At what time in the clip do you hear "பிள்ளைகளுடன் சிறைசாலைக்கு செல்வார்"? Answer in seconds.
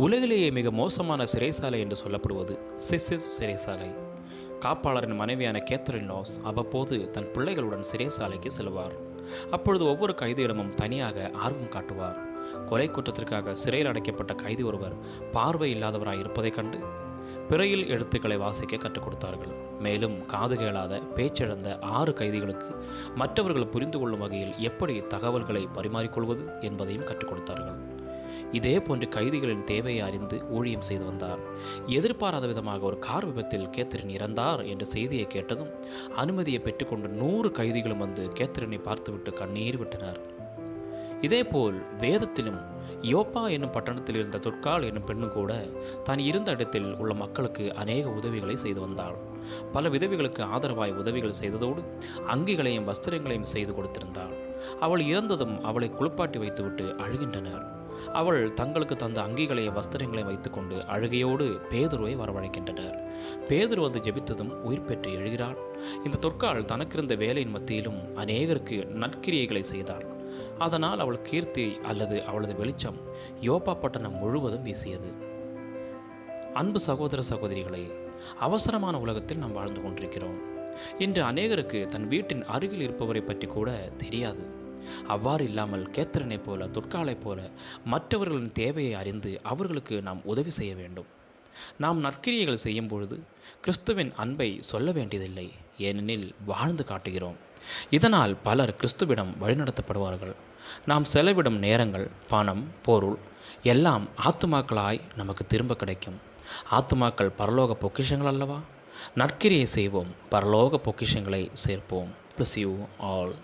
7.34-8.94